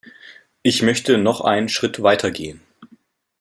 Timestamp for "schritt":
1.69-2.01